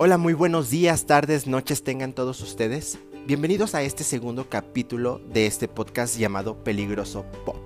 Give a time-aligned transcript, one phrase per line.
[0.00, 3.00] Hola, muy buenos días, tardes, noches tengan todos ustedes.
[3.26, 7.56] Bienvenidos a este segundo capítulo de este podcast llamado Peligroso Pop.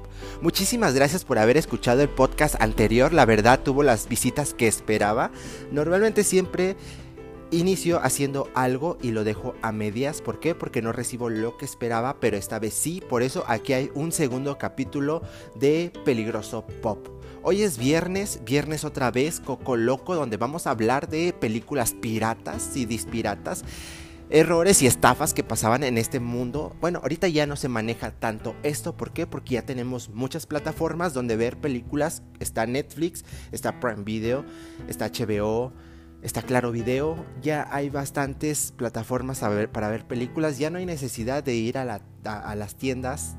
[0.40, 5.30] Muchísimas gracias por haber escuchado el podcast anterior, la verdad tuvo las visitas que esperaba.
[5.72, 6.74] Normalmente siempre
[7.50, 10.22] inicio haciendo algo y lo dejo a medias.
[10.22, 10.54] ¿Por qué?
[10.54, 13.02] Porque no recibo lo que esperaba, pero esta vez sí.
[13.10, 15.20] Por eso aquí hay un segundo capítulo
[15.54, 17.06] de Peligroso Pop.
[17.44, 22.76] Hoy es viernes, viernes otra vez, Coco Loco, donde vamos a hablar de películas piratas,
[22.76, 23.64] y piratas,
[24.30, 26.76] errores y estafas que pasaban en este mundo.
[26.80, 29.26] Bueno, ahorita ya no se maneja tanto esto, ¿por qué?
[29.26, 32.22] Porque ya tenemos muchas plataformas donde ver películas.
[32.38, 34.44] Está Netflix, está Prime Video,
[34.86, 35.72] está HBO,
[36.22, 37.24] está Claro Video.
[37.42, 39.40] Ya hay bastantes plataformas
[39.72, 40.58] para ver películas.
[40.58, 43.36] Ya no hay necesidad de ir a las tiendas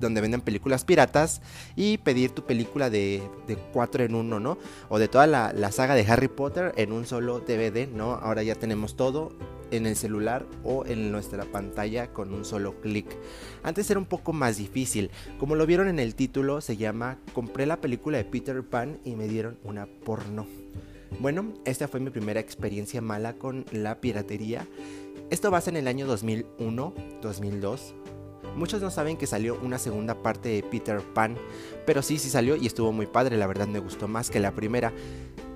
[0.00, 1.40] donde venden películas piratas
[1.74, 4.58] y pedir tu película de, de 4 en 1, ¿no?
[4.88, 8.12] O de toda la, la, saga de Harry Potter en un solo DVD, ¿no?
[8.12, 9.32] Ahora ya tenemos todo
[9.70, 13.06] en el celular o en nuestra pantalla con un solo clic.
[13.62, 15.10] Antes era un poco más difícil.
[15.38, 19.16] Como lo vieron en el título, se llama Compré la película de Peter Pan y
[19.16, 20.46] me dieron una porno.
[21.20, 24.66] Bueno, esta fue mi primera experiencia mala con la piratería.
[25.30, 27.94] Esto va en el año 2001, 2002
[28.56, 31.36] Muchos no saben que salió una segunda parte de Peter Pan,
[31.84, 34.52] pero sí, sí salió y estuvo muy padre, la verdad me gustó más que la
[34.52, 34.94] primera.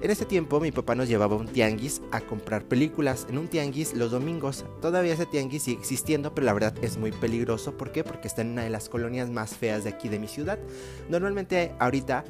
[0.03, 3.49] En ese tiempo mi papá nos llevaba a un tianguis a comprar películas, en un
[3.49, 4.67] tianguis los domingos.
[4.83, 7.75] Todavía ese tianguis sigue existiendo, pero la verdad es muy peligroso.
[7.75, 8.05] ¿Por qué?
[8.05, 10.59] Porque está en una de las colonias más feas de aquí de mi ciudad.
[11.09, 12.25] Normalmente ahorita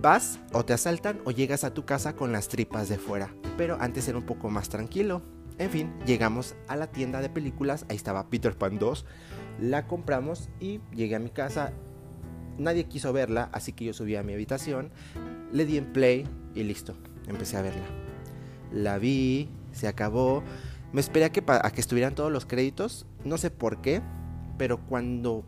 [0.00, 3.78] vas o te asaltan o llegas a tu casa con las tripas de fuera, pero
[3.80, 5.22] antes era un poco más tranquilo.
[5.58, 9.06] En fin, llegamos a la tienda de películas, ahí estaba Peter Pan 2
[9.60, 11.72] la compramos y llegué a mi casa.
[12.58, 14.90] Nadie quiso verla, así que yo subí a mi habitación,
[15.52, 16.94] le di en play y listo,
[17.26, 17.84] empecé a verla.
[18.72, 20.42] La vi, se acabó.
[20.92, 24.00] Me esperé a que, a que estuvieran todos los créditos, no sé por qué,
[24.56, 25.44] pero cuando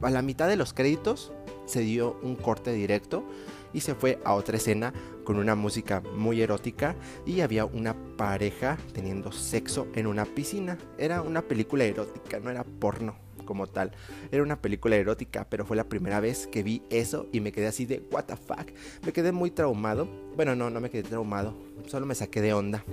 [0.00, 1.32] a la mitad de los créditos
[1.66, 3.24] se dio un corte directo
[3.72, 4.92] y se fue a otra escena
[5.24, 6.96] con una música muy erótica
[7.26, 10.78] y había una pareja teniendo sexo en una piscina.
[10.98, 13.92] Era una película erótica, no era porno como tal.
[14.30, 17.66] Era una película erótica, pero fue la primera vez que vi eso y me quedé
[17.66, 18.70] así de what the fuck.
[19.04, 20.08] Me quedé muy traumado.
[20.36, 21.54] Bueno, no, no me quedé traumado,
[21.86, 22.84] solo me saqué de onda.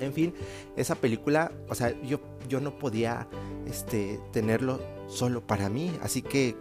[0.00, 0.32] En fin,
[0.76, 3.26] esa película, o sea, yo, yo no podía
[3.66, 5.90] este, tenerlo solo para mí.
[6.02, 6.54] Así que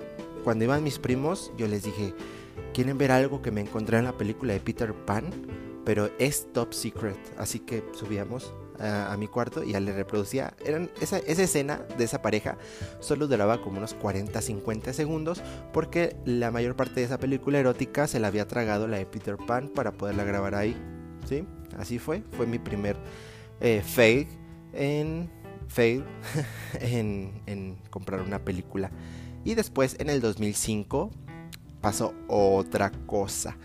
[0.44, 2.16] cuando iban mis primos, yo les dije,
[2.73, 5.31] ¿quieren ver algo que me encontré en la película de Peter Pan?
[5.85, 7.18] Pero es top secret.
[7.38, 10.53] Así que subíamos a, mi cuarto y ya le reproducía.
[10.66, 12.57] Eran, esa, escena de esa pareja
[13.00, 15.41] solo duraba como unos 40-50 segundos
[15.73, 19.38] porque la mayor parte de esa película erótica se la había tragado la de Peter
[19.38, 20.75] Pan para poderla grabar ahí.
[21.28, 21.46] ¿Sí?
[21.78, 22.23] Así fue.
[22.31, 22.97] Fue mi primer
[23.59, 24.28] eh, fail
[24.73, 25.29] en,
[25.67, 26.06] fail
[26.79, 28.91] en, en comprar una película.
[29.44, 31.12] Y después en el 2005
[31.87, 33.55] pasó otra cosa.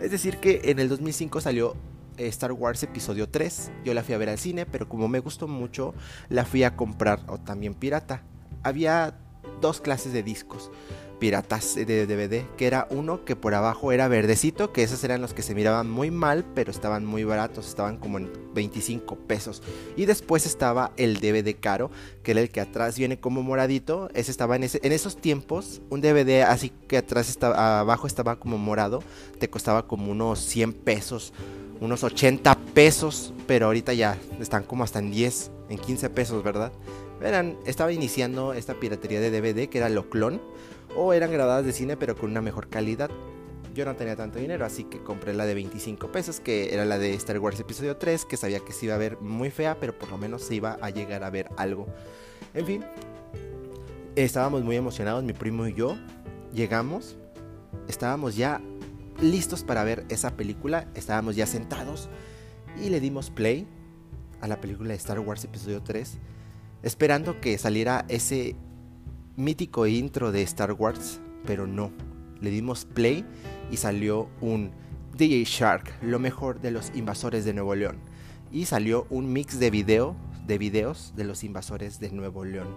[0.00, 1.76] Es decir, que en el 2005 salió
[2.16, 3.70] Star Wars Episodio 3.
[3.84, 5.92] Yo la fui a ver al cine, pero como me gustó mucho,
[6.30, 8.22] la fui a comprar o también pirata.
[8.62, 9.18] Había
[9.60, 10.70] dos clases de discos
[11.18, 15.34] piratas de DVD, que era uno que por abajo era verdecito, que esos eran los
[15.34, 19.62] que se miraban muy mal, pero estaban muy baratos, estaban como en 25 pesos.
[19.96, 21.90] Y después estaba el DVD caro,
[22.22, 25.80] que era el que atrás viene como moradito, ese estaba en, ese, en esos tiempos,
[25.90, 29.02] un DVD así que atrás estaba, abajo estaba como morado,
[29.38, 31.32] te costaba como unos 100 pesos
[31.80, 36.72] unos 80 pesos, pero ahorita ya están como hasta en 10, en 15 pesos, ¿verdad?
[37.20, 40.40] Eran, estaba iniciando esta piratería de DVD que era lo clon,
[40.96, 43.10] o eran grabadas de cine pero con una mejor calidad.
[43.74, 46.98] Yo no tenía tanto dinero, así que compré la de 25 pesos, que era la
[46.98, 49.98] de Star Wars Episodio 3, que sabía que se iba a ver muy fea, pero
[49.98, 51.86] por lo menos se iba a llegar a ver algo.
[52.54, 52.84] En fin,
[54.14, 55.94] estábamos muy emocionados, mi primo y yo.
[56.54, 57.16] Llegamos,
[57.86, 58.62] estábamos ya
[59.20, 62.08] listos para ver esa película, estábamos ya sentados
[62.82, 63.66] y le dimos play
[64.40, 66.18] a la película de Star Wars Episodio 3,
[66.82, 68.56] esperando que saliera ese
[69.36, 71.90] mítico intro de Star Wars, pero no.
[72.40, 73.24] Le dimos play
[73.70, 74.72] y salió un
[75.16, 77.96] DJ Shark, lo mejor de los invasores de Nuevo León.
[78.52, 82.68] Y salió un mix de video, de videos de los invasores de Nuevo León.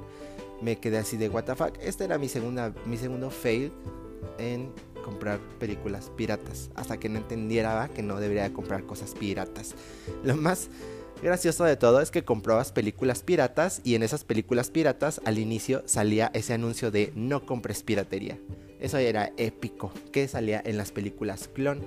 [0.62, 1.78] Me quedé así de what the fuck.
[1.82, 3.72] Este era mi segunda mi segundo fail
[4.38, 9.76] en comprar películas piratas hasta que no entendiera que no debería comprar cosas piratas.
[10.24, 10.70] Lo más
[11.22, 15.84] gracioso de todo es que comprabas películas piratas y en esas películas piratas al inicio
[15.86, 18.38] salía ese anuncio de no compres piratería.
[18.80, 21.82] Eso era épico, que salía en las películas clon.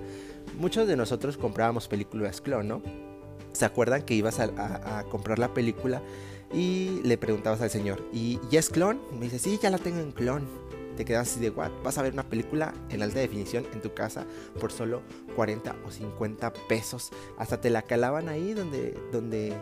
[0.59, 2.81] Muchos de nosotros comprábamos películas clon, ¿no?
[3.53, 6.01] ¿Se acuerdan que ibas a, comprar la película
[6.53, 8.99] y le preguntabas al señor, ¿y ya es clon?
[9.17, 10.47] Me dice, sí, ya la tengo en clon.
[10.95, 11.71] Te quedas así de, what?
[11.83, 14.25] Vas a ver una película en alta definición en tu casa
[14.59, 15.01] por solo
[15.35, 17.11] 40 o 50 pesos.
[17.37, 19.53] Hasta te la calaban ahí donde, donde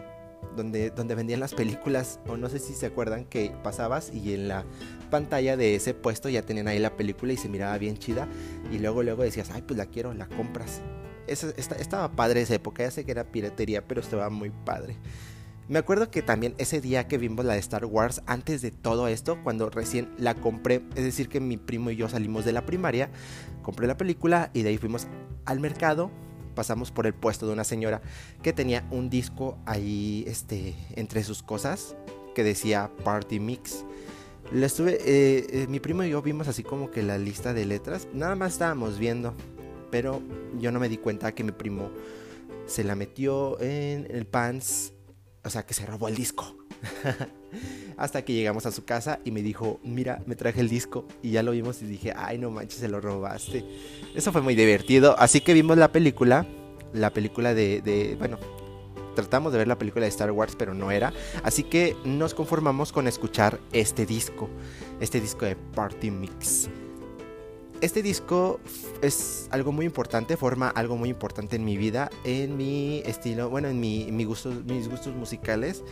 [0.56, 4.48] donde, donde vendían las películas, o no sé si se acuerdan que pasabas y en
[4.48, 4.66] la
[5.10, 8.28] pantalla de ese puesto ya tenían ahí la película y se miraba bien chida,
[8.72, 10.82] y luego luego decías, ay, pues la quiero, la compras.
[11.28, 14.98] estaba padre esa época, ya sé que era piratería, pero estaba muy padre.
[15.72, 19.08] Me acuerdo que también ese día que vimos la de Star Wars, antes de todo
[19.08, 22.66] esto, cuando recién la compré, es decir, que mi primo y yo salimos de la
[22.66, 23.10] primaria,
[23.62, 25.08] compré la película y de ahí fuimos
[25.46, 26.12] al mercado,
[26.56, 28.02] pasamos por el puesto de una señora
[28.44, 31.96] que tenía un disco ahí este, entre sus cosas
[32.36, 33.86] que decía Party Mix.
[34.52, 37.66] Le estuve, eh, eh, mi primo y yo vimos así como que la lista de
[37.66, 39.34] letras, nada más estábamos viendo,
[39.90, 40.22] pero
[40.60, 41.92] yo no me di cuenta que mi primo
[42.66, 44.96] se la metió en el pants,
[45.44, 46.58] o sea que se robó el disco.
[47.98, 51.32] Hasta que llegamos a su casa y me dijo, mira, me traje el disco y
[51.32, 53.64] ya lo vimos y dije, ay no manches, se lo robaste.
[54.16, 55.16] Eso fue muy divertido.
[55.20, 56.46] Así que vimos la película,
[56.94, 58.38] la película de, bueno,
[59.16, 61.14] tratamos de ver la película de Star Wars, pero no era.
[61.44, 64.50] Así que nos conformamos con escuchar este disco,
[65.00, 66.70] este disco de Party Mix.
[67.82, 68.60] Este disco
[69.02, 73.70] es algo muy importante, forma algo muy importante en mi vida, en mi estilo, bueno,
[73.70, 75.84] en mi, mis gustos musicales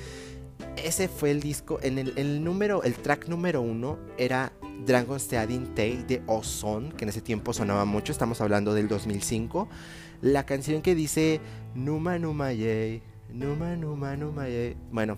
[0.84, 1.80] ese fue el disco.
[1.82, 4.52] En el, número, el track número uno era
[4.86, 8.12] Dragon's Steading Tay de Ozone, que en ese tiempo sonaba mucho.
[8.12, 9.68] Estamos hablando del 2005.
[10.22, 11.40] La canción que dice
[11.76, 13.02] Numa Numa Yay,
[13.32, 14.76] Numa Numa Numa Yay.
[14.92, 15.18] Bueno,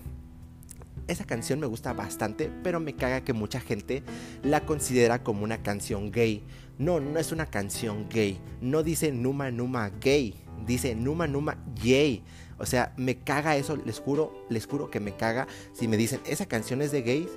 [1.08, 4.04] esa canción me gusta bastante, pero me caga que mucha gente
[4.44, 6.44] la considera como una canción gay.
[6.78, 8.40] No, no es una canción gay.
[8.62, 12.24] No dice Numa Numa Gay, dice Numa Numa Yay.
[12.58, 16.20] O sea, me caga eso, les juro, les juro que me caga si me dicen,
[16.28, 17.30] esa canción es de gays,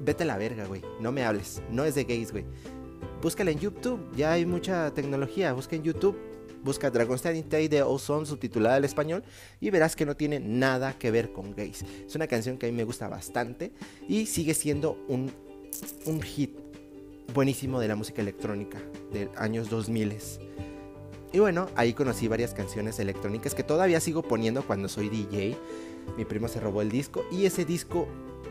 [0.00, 2.46] vete a la verga, güey, no me hables, no es de gays, güey.
[3.20, 6.16] Búscala en YouTube, ya hay mucha tecnología, busca en YouTube,
[6.62, 9.22] busca Dragon's Tay de Ozone subtitulada al español
[9.60, 11.84] y verás que no tiene nada que ver con gays.
[12.06, 13.72] Es una canción que a mí me gusta bastante
[14.08, 15.32] y sigue siendo un,
[16.06, 16.56] un hit
[17.34, 18.78] buenísimo de la música electrónica
[19.12, 20.16] de años 2000.
[21.32, 25.56] Y bueno, ahí conocí varias canciones electrónicas que todavía sigo poniendo cuando soy DJ.
[26.16, 28.06] Mi primo se robó el disco y ese disco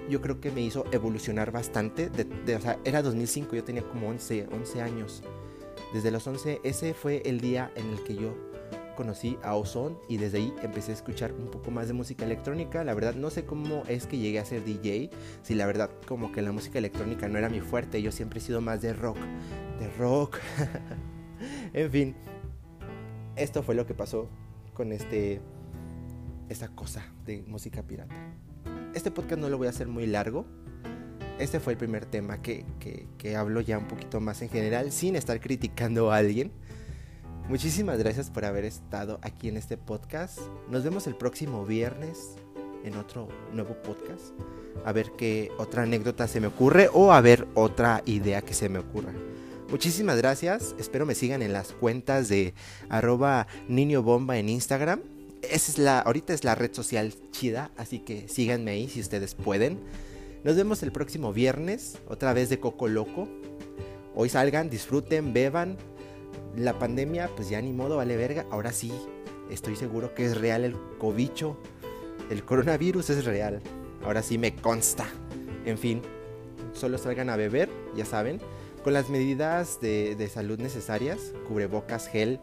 [0.09, 2.09] yo creo que me hizo evolucionar bastante.
[2.09, 5.21] De, o sea, era 2005, yo tenía como 11, 11 años.
[5.93, 8.33] Desde los 11, ese fue el día en el que yo
[8.95, 12.83] conocí a Ozone y desde ahí empecé a escuchar un poco más de música electrónica.
[12.83, 15.09] La verdad no sé cómo es que llegué a ser DJ,
[15.43, 18.41] si la verdad como que la música electrónica no era mi fuerte, yo siempre he
[18.41, 19.17] sido más de rock,
[19.79, 20.37] de rock.
[21.73, 22.15] en fin,
[23.35, 24.29] esto fue lo que pasó
[24.73, 25.41] con este
[26.49, 28.13] esta cosa de música pirata.
[28.93, 30.45] Este podcast no lo voy a hacer muy largo.
[31.41, 32.65] Este fue el primer tema que,
[33.17, 36.51] que, hablo ya un poquito más en general, sin estar criticando a alguien.
[37.49, 40.37] Muchísimas gracias por haber estado aquí en este podcast.
[40.69, 42.35] Nos vemos el próximo viernes
[42.83, 44.35] en otro nuevo podcast.
[44.85, 48.69] A ver qué otra anécdota se me ocurre o a ver otra idea que se
[48.69, 49.11] me ocurra.
[49.67, 50.75] Muchísimas gracias.
[50.77, 52.53] Espero me sigan en las cuentas de
[52.87, 55.01] arroba niño en Instagram.
[55.41, 59.33] Esa es la, ahorita es la red social chida, así que síganme ahí si ustedes
[59.33, 59.79] pueden.
[60.43, 63.27] Nos vemos el próximo viernes, otra vez de Coco Loco.
[64.15, 65.77] Hoy salgan, disfruten, beban.
[66.57, 68.47] La pandemia, pues ya ni modo, vale verga.
[68.49, 68.91] Ahora sí,
[69.51, 71.57] estoy seguro que es real el cobicho.
[72.31, 73.61] El coronavirus es real.
[74.03, 75.05] Ahora sí me consta.
[75.65, 76.01] En fin,
[76.73, 78.41] solo salgan a beber, ya saben
[78.83, 82.39] con las medidas de, salud necesarias, cubrebocas, gel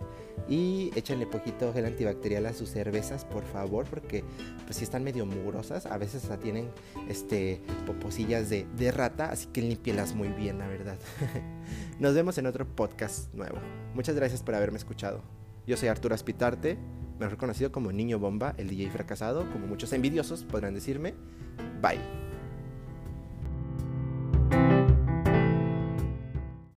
[0.48, 4.24] y échenle poquito gel antibacterial a sus cervezas, por favor, porque
[4.64, 6.70] pues si están medio mugrosas, a veces hasta tienen
[7.08, 10.98] este poposillas de, de rata, así que limpienlas muy bien, la verdad.
[11.98, 13.58] Nos vemos en otro podcast nuevo.
[13.94, 15.22] Muchas gracias por haberme escuchado.
[15.66, 16.78] Yo soy Arturo Aspitarte,
[17.18, 21.14] mejor conocido como Niño Bomba, el DJ fracasado, como muchos envidiosos podrán decirme.
[21.82, 22.27] Bye.